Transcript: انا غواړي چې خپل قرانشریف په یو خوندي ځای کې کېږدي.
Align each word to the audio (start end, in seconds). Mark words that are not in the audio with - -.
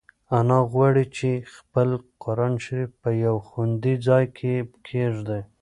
انا 0.37 0.57
غواړي 0.71 1.05
چې 1.17 1.29
خپل 1.55 1.89
قرانشریف 2.23 2.91
په 3.01 3.09
یو 3.25 3.35
خوندي 3.47 3.95
ځای 4.07 4.25
کې 4.37 4.53
کېږدي. 4.87 5.41